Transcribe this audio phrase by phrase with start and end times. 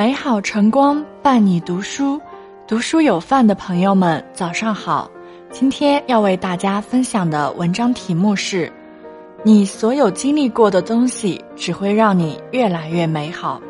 [0.00, 2.18] 美好晨光伴你读书，
[2.66, 5.10] 读书有饭的朋友们，早上好。
[5.50, 8.72] 今天要为大家分享的文章题目是：
[9.42, 13.60] 你所有经历过的东西，只会让你越来越美好。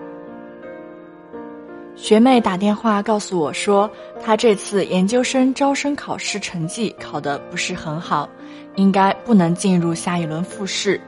[1.96, 3.90] 学妹打电话告诉我说，
[4.22, 8.28] 她这次研究生招生考试成绩考得不是很好，
[8.76, 11.00] 应该不能进入下一轮复试。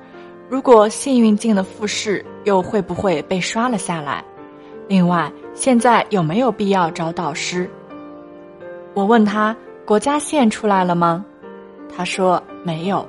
[0.48, 4.24] 如果幸运进了复试，又会不会被刷了下来？
[4.88, 7.70] 另外，现在有没有必要找导师？
[8.94, 11.24] 我问他国家线出来了吗？
[11.94, 13.08] 他说没有。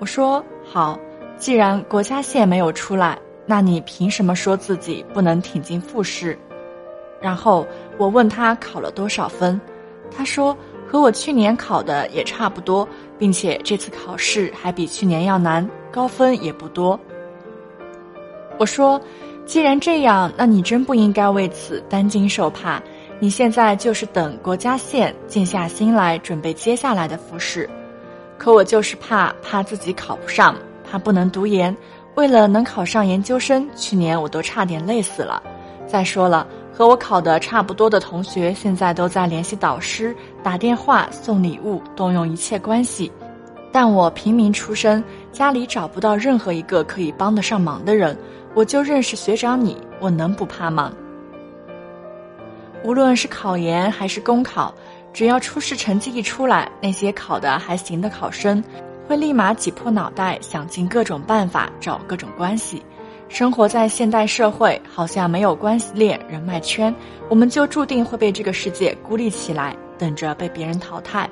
[0.00, 0.98] 我说好，
[1.36, 6.36] 既然国家线没有出来，那你凭什么说自己不能挺进复试？
[7.20, 7.64] 然后
[7.98, 9.60] 我问他考了多少分，
[10.10, 10.56] 他说
[10.88, 16.98] 和我去年考的也差不多，并且这次考试还比去年要难，高分也不多。
[18.58, 19.00] 我说。
[19.44, 22.80] 既然这样，那你真不应该为此担惊受怕。
[23.18, 27.68] 你现在就是等国家线，静下心来准备接下来的复试。
[28.38, 30.56] 可我就是怕，怕自己考不上，
[30.88, 31.76] 怕不能读研。
[32.14, 35.42] 为了能考上研究生，去年我都差点累死了。
[35.86, 43.10] 再说了，和我考的差不多的同学，现在都在联系导师，打电话送礼物，动用一切关系。
[43.70, 48.16] 但我平民出身，家里找不到任何一个可以帮得上忙的人。
[48.54, 50.92] 我就认识学长你，我能不怕吗？
[52.84, 54.74] 无论是考研还是公考，
[55.12, 58.62] 只要初试成绩一出来，那些考的还行的考生，
[59.06, 62.82] 会立马挤破脑袋想尽各种办法找各种关系。
[63.28, 66.94] 生活在现代社会，好像没有关系链、人脉圈，
[67.30, 71.26] 我们就注定会被这个世界孤立起来，等着被别人淘汰。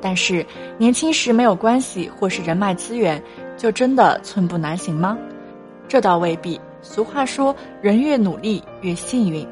[0.00, 0.44] 但是
[0.76, 3.22] 年轻时没有关系或是人脉资源，
[3.56, 5.16] 就真的寸步难行吗？
[5.88, 6.60] 这倒未必。
[6.82, 9.46] 俗话说：“人越努力越幸运。”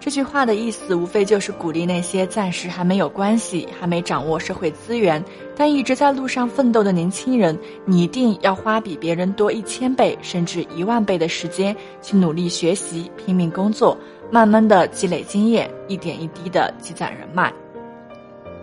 [0.00, 5.22] 这句话的意思无非就是鼓励那些暂时还没有关系、还没掌握社会资源，
[5.56, 13.98] 但一直在路上奋斗的年轻人，你一定要花比别人多一千倍甚至一万倍的时间去努力学习、拼命工作，
[14.30, 17.52] 慢慢的积累经验，一点一滴的积攒人脉。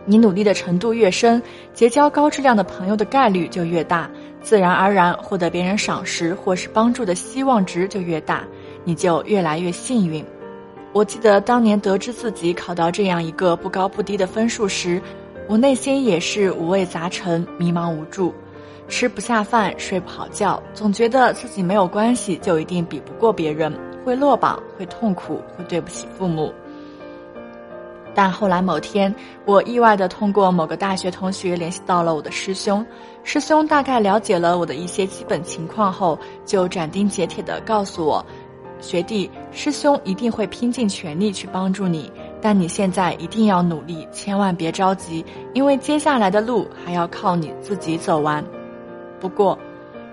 [0.06, 1.42] 你努力的程度越深，
[1.74, 4.10] 结交高质量的朋友的概率就越大。
[4.42, 8.44] 自然而然获得别人赏识或是帮助的希望值就越大，
[8.84, 10.24] 你就越来越幸运。
[10.94, 15.02] 我记得当年得知自己考到这样一个不高不低的分数时，
[15.48, 18.34] 我内心也是五味杂陈、迷茫无助，
[18.88, 23.74] 吃不下饭、睡不好觉，总觉得自己没有关系就一定比不过别人，
[24.06, 26.54] 会落榜、会痛苦、会对不起父母。
[28.16, 29.14] 但后来某天，
[29.46, 32.84] 我意外的通过某个大学同学联系到了我的师兄。
[33.24, 38.26] 师兄大概了解了我的一些基本情况后，就斩钉截铁的告诉我
[38.80, 42.10] ：“学弟，师兄一定会拼尽全力去帮助你，
[42.42, 48.44] 但你现在一定要努力，千万别着急，因为接下来的路还要靠你自己走完。
[49.20, 49.60] 不过。”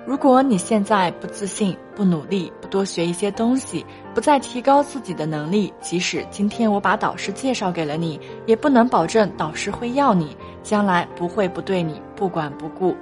[0.04, 12.96] 如果你现在不自信、不努力、不多学一些东西、不再提高自己的能力，即使今天我把导师介绍给了你，也不能保证导师会要你，将来不会不对你不管不顾。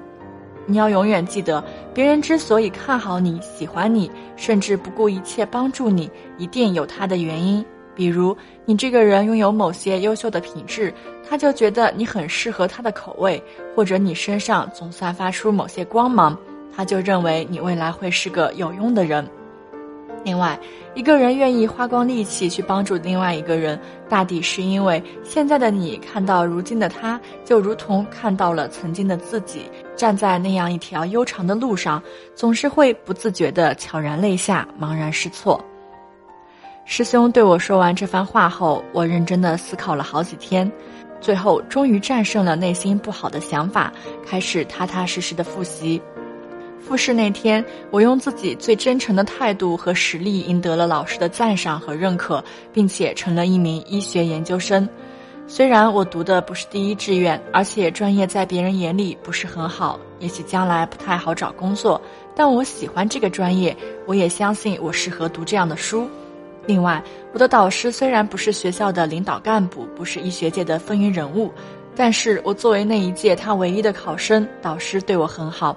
[0.67, 7.65] 你要永远记得，别人之所以看好你、喜欢你，甚至不顾一切帮助你，一定有他的原因。
[7.95, 8.37] 比如，
[8.67, 10.93] 你这个人拥有某些优秀的品质，
[11.27, 13.43] 他就觉得你很适合他的口味；
[13.75, 16.39] 或者你身上总散发出某些光芒。
[16.77, 19.27] 他就认为你未来会是个有用的人。
[20.23, 20.59] 另外，
[20.95, 29.63] 一个人愿意花光力气去帮助另外一个人，大抵是因为现在的你看到如今的他，就如同看到了曾经的自己，
[29.97, 32.03] 站在那样一条悠长的路上，
[32.35, 35.59] 总是会不自觉地悄然泪下，茫然失措。
[36.85, 40.71] 师兄对我说完这番话后，我认真地思考了好几天，
[41.19, 43.91] 最后终于战胜了内心不好的想法，
[44.27, 46.03] 开始踏踏实实的复习。
[46.81, 52.43] 复试那天，我用自己最真诚的态度和实力赢得了老师的赞赏和认可，
[52.73, 54.89] 并且成了一名医学研究生。
[55.47, 62.01] 虽然我读的不是第一志愿，而且专业在别人眼里不是很好，也许将来不太好找工作，
[62.35, 63.77] 但我喜欢这个专业，
[64.07, 66.09] 我也相信我适合读这样的书。
[66.67, 67.03] 另外，
[67.33, 71.53] 我的导师虽然不是学校的领导干部，不是医学界的风云人物，
[71.95, 75.77] 但是我作为那一届他唯一的考生，导师对我很好。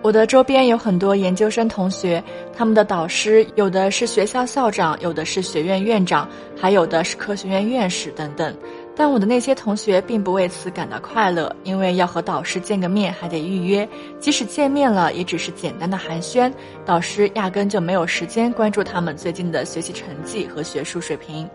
[0.00, 2.22] 我的周边有很多研究生同学，
[2.56, 8.56] 他们的导师有的是学校校长，有的是学院院长，还有的是科学院院士等等。
[8.94, 13.86] 但我的那些同学并不为此感到快乐，因为要和导师见个面还得预约，
[14.20, 16.50] 即使见面了，也只是简单的寒暄，
[16.86, 21.48] 导师压根就没有时间关注他们最近的学习成绩和学术水平。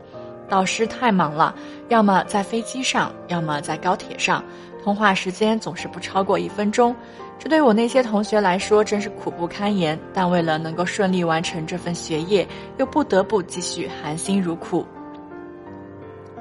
[0.49, 1.55] 导师太忙了，
[1.87, 4.43] 要么在飞机上，要么在高铁上，
[4.83, 6.93] 通话时间总是不超过一分钟。
[7.39, 12.47] 这对我那些同学来说真是苦不堪言，但为了能够顺利完成这份学业，
[12.77, 14.85] 又不得不继续含辛茹苦。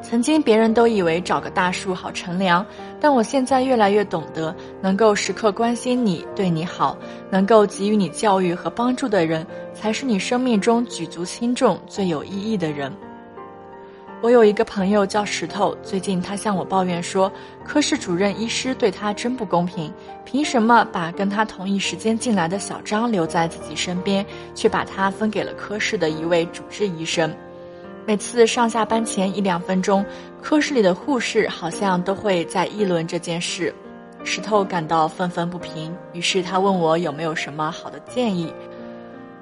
[0.02, 2.66] 曾经别人都以为找个大树好乘凉，
[3.00, 6.98] 但我现在越来越懂得，能够时刻关心你、对你好、
[7.30, 12.92] 能够给予你教育和帮助的人，才是你生命中举足轻重、最有意义的人。
[14.22, 17.30] 我有一个朋友叫石头，最近他向我抱怨说，
[17.64, 19.92] 科室主任医师对他真不公平，
[20.24, 24.24] 凭什么把跟他同一时间进来的小张留在自己身边，
[24.54, 27.34] 却把他分给了科室的一位主治医生？
[28.06, 30.06] 每次上下班前一两分钟，
[30.40, 33.74] 科室里的护士好像都会在议论这件事。
[34.22, 38.54] 石头感到愤愤不平，于是他问我有没有什么好的建议。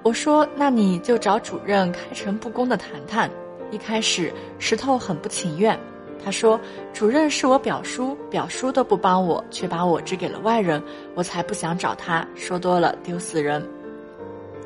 [0.03, 3.31] 我说：“那你就找主任开诚布公的谈谈。”
[3.71, 5.79] 一开始，石头很不情愿。
[6.25, 6.61] 他说
[6.93, 10.83] ：“主任是我表叔，表叔都不帮我，却把我指给了外人，
[11.15, 13.67] 我才不想找他，说多了丢死人。”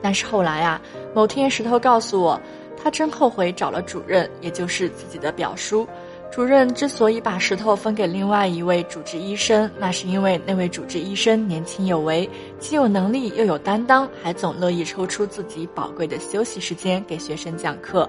[0.03, 0.81] 但是后来啊，
[1.15, 2.41] 某天石头告诉我。
[2.77, 5.89] 他真后悔找了主任，也就是自己的表叔。
[6.31, 12.29] 主任之所以把石头分给另外一位主治医生，那是因为那位主治医生年轻有为，
[12.59, 18.07] 既有能力又有担当，还总乐意抽出自己宝贵的休息时间给学生讲课。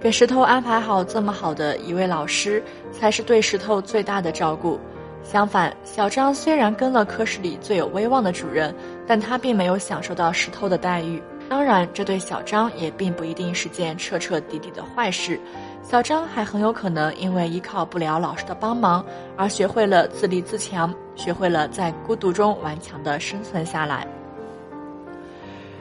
[0.00, 2.62] 给石头安排好这么好的一位老师，
[2.92, 4.78] 才是对石头最大的照顾。
[5.22, 8.72] 相反，小张虽然跟了科室里最有威望的主任，
[9.06, 11.20] 但他并没有享受到石头的待遇。
[11.48, 15.40] 当然，这对小张也并不一定是件彻彻底底的坏事。
[15.82, 19.04] 小张还很有可能因为依靠不了老师的帮忙，
[19.36, 24.06] 而学会了自立自强，学会了在孤独中顽强地生存下来。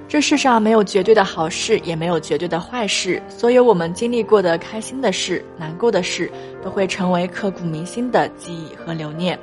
[0.08, 3.22] 这世上没有绝对的好事，也没有绝对的坏事。
[3.28, 6.32] 所有我们经历过的开心的事、难过的事，
[6.64, 9.38] 都会成为刻骨铭心的记忆和留念。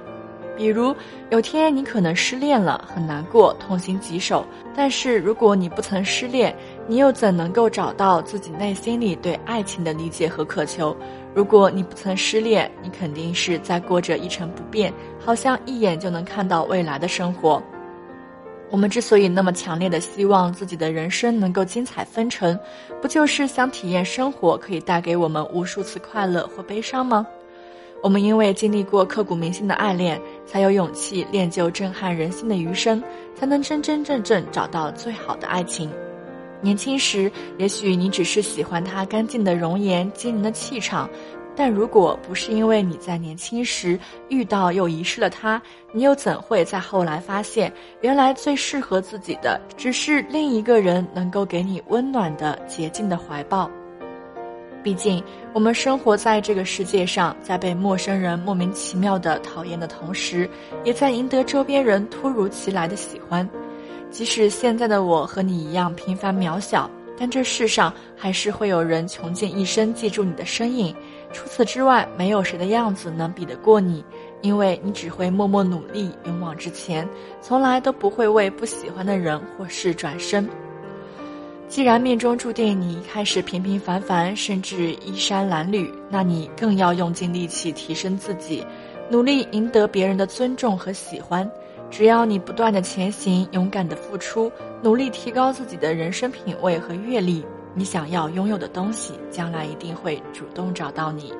[0.56, 0.94] 比如，
[1.30, 4.46] 有天你可能失恋了，很难过，痛心疾首。
[4.76, 6.54] 但是，如果你不曾失恋，
[6.86, 10.96] 你又怎能够找到自己内心里对爱情的理解和渴求？
[11.34, 17.60] 如果你不曾失恋，你肯定是在过着一成不变，好像一眼就能看到未来的生活。
[18.72, 22.58] 我们之所以那么强烈的希望自己的人生能够精彩纷呈，
[23.02, 27.26] 不就是想体验生活可以带给我们无数次快乐或悲伤吗？
[28.02, 33.00] 我们因为经历过刻骨铭心的爱恋，才有勇气练就震撼人心的余生，
[33.36, 35.90] 才能真真正正找到最好的爱情。
[36.62, 41.10] 年轻时，也许你只是喜欢他干净的容颜、惊人的气场，
[41.54, 45.60] 但如果不是因为你在年轻时遇到又遗失了他，
[45.92, 53.70] 你又怎会在后来发现，原来最适合自己的只是另一个人能够给你温暖的洁净的怀抱？
[54.82, 55.22] 毕竟，
[55.52, 60.48] 我们生活在这个世界上，在被陌生人莫名其妙的讨厌的同时，
[60.82, 63.48] 也在赢得周边人突如其来的喜欢。
[64.10, 70.92] 即使现在的我和你一样平凡渺小，但这世上还是会有人穷尽一生记住你的身影。
[71.32, 74.04] 除此之外，没有谁的样子能比得过你，
[74.40, 77.08] 因为你只会默默努力，勇往直前，
[77.40, 80.48] 从来都不会为不喜欢的人或事转身。
[81.68, 88.62] 既然命中注定你一开始平平凡凡，甚至衣衫褴褛，那你更要用尽力气提升自己，
[89.08, 91.50] 努力赢得别人的尊重和喜欢。
[91.90, 94.52] 只要你不断的前行，勇敢的付出，
[94.82, 101.32] 努力提高自己的人生品味和阅历，你想要拥有的东西，将来一定会主动找到你。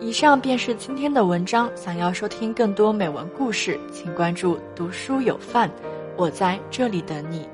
[0.00, 1.70] 以上便是今天的文章。
[1.74, 5.70] 想要收听更多美文故事，请关注“读书有范”，
[6.16, 7.48] 我在这里等你。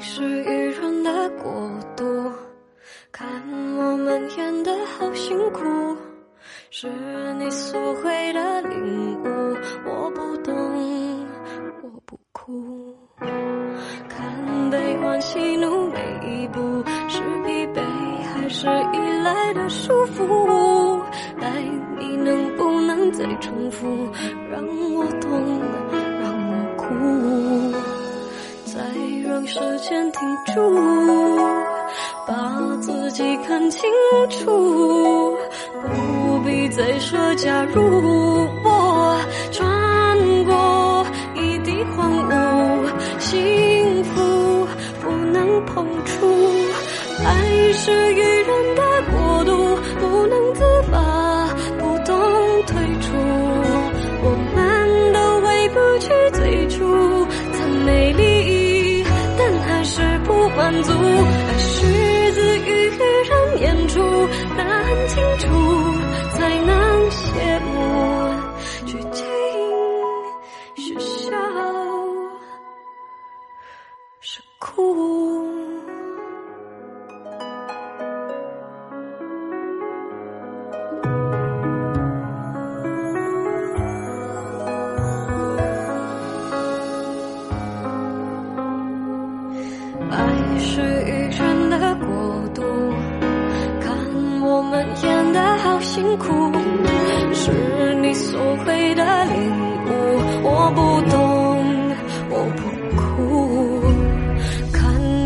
[0.00, 2.04] 是愚人的国度，
[3.10, 3.26] 看
[3.76, 5.64] 我们演的好辛苦，
[6.70, 6.88] 是
[7.38, 10.54] 你所谓的领悟，我不懂，
[11.82, 12.96] 我不哭。
[14.08, 16.60] 看悲欢喜怒每一步，
[17.08, 17.82] 是疲惫
[18.32, 21.02] 还是依赖的束缚？
[21.40, 21.62] 爱
[21.98, 23.86] 你能不能再重复，
[24.50, 24.64] 让
[24.94, 25.60] 我懂，
[26.20, 26.86] 让我哭，
[28.78, 28.84] 再
[29.24, 30.20] 让时间停
[30.54, 31.36] 住
[32.28, 33.90] 把自己看清
[34.30, 35.36] 楚
[35.82, 39.20] 不必再说假如我
[39.50, 41.04] 穿过
[41.34, 44.68] 一地荒芜幸福
[45.02, 46.28] 不能碰触
[47.24, 48.27] 爱是一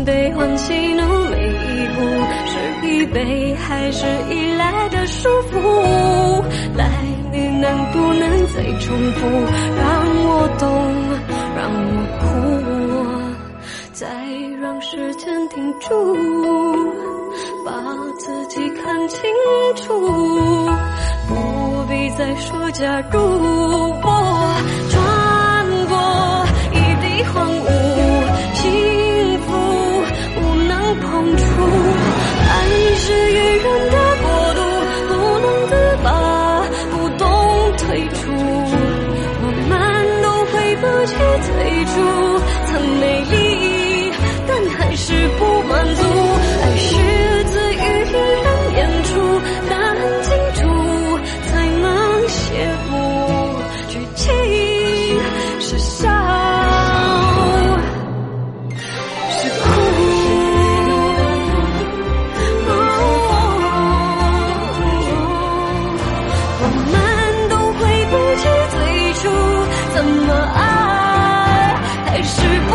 [0.05, 2.01] 悲欢喜怒，每一步
[2.45, 6.43] 是疲惫还是依赖的束缚？
[6.75, 6.89] 来，
[7.31, 9.27] 你能不能再重复，
[9.77, 9.85] 让
[10.25, 10.67] 我懂，
[11.55, 12.23] 让我哭，
[13.93, 14.05] 再
[14.61, 15.89] 让时间停住，
[17.65, 17.71] 把
[18.19, 19.21] 自己看清
[19.77, 19.87] 楚，
[21.29, 21.33] 不
[21.87, 25.02] 必再说假如我。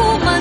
[0.01, 0.38] Oh, woman.